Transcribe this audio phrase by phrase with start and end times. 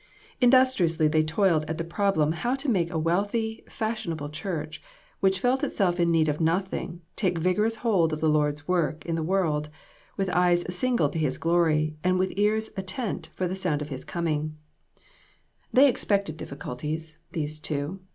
[0.39, 4.81] Industriously they toiled at the problem how to make a wealthy, fashionable church,
[5.19, 9.13] which felt itself in need of nothing, take vigorous hold of the Lord's work in
[9.13, 9.69] the world,
[10.17, 14.03] with eyes single to his glory, and with ears attent for the sound of his
[14.03, 14.53] 2/6 INTRICACIES.
[15.71, 17.99] They expected difficulties these two.